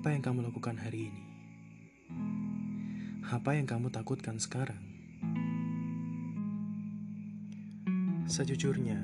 [0.00, 1.24] Apa yang kamu lakukan hari ini?
[3.20, 4.80] Apa yang kamu takutkan sekarang?
[8.24, 8.96] Sejujurnya,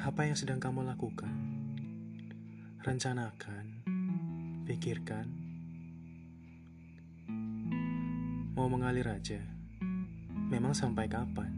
[0.00, 1.36] apa yang sedang kamu lakukan?
[2.80, 3.84] Rencanakan,
[4.64, 5.28] pikirkan,
[8.56, 9.44] mau mengalir aja.
[10.32, 11.52] Memang sampai kapan?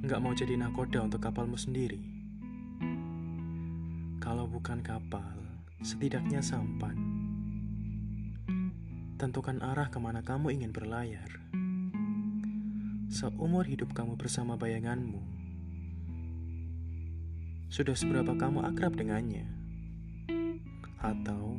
[0.00, 2.00] Nggak mau jadi nakoda untuk kapalmu sendiri.
[4.16, 5.51] Kalau bukan kapal,
[5.82, 6.94] setidaknya sampan.
[9.18, 11.42] Tentukan arah ke mana kamu ingin berlayar.
[13.10, 15.20] Seumur hidup kamu bersama bayanganmu,
[17.68, 19.44] sudah seberapa kamu akrab dengannya?
[21.02, 21.58] Atau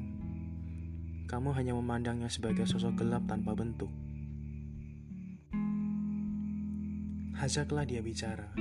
[1.28, 3.92] kamu hanya memandangnya sebagai sosok gelap tanpa bentuk?
[7.44, 8.56] Ajaklah dia bicara.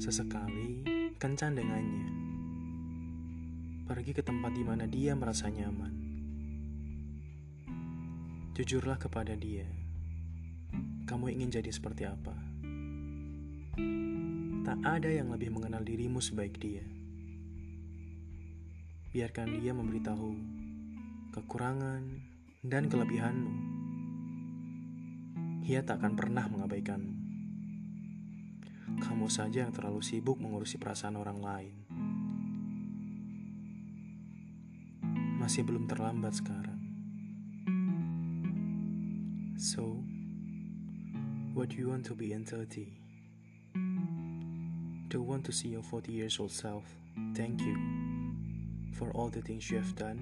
[0.00, 0.80] Sesekali
[1.20, 2.23] kencan dengannya
[3.84, 5.92] pergi ke tempat di mana dia merasa nyaman.
[8.56, 9.68] Jujurlah kepada dia,
[11.04, 12.32] kamu ingin jadi seperti apa.
[14.64, 16.80] Tak ada yang lebih mengenal dirimu sebaik dia.
[19.12, 20.32] Biarkan dia memberitahu
[21.36, 22.02] kekurangan
[22.64, 23.52] dan kelebihanmu.
[25.68, 27.14] Ia tak akan pernah mengabaikanmu.
[29.04, 31.74] Kamu saja yang terlalu sibuk mengurusi perasaan orang lain.
[35.44, 36.80] Masih belum terlambat sekarang.
[39.60, 40.00] So,
[41.52, 42.88] what do you want to be in 30?
[45.12, 46.88] Do you want to see your 40 years old self
[47.36, 47.76] thank you
[48.96, 50.18] for all the things you have done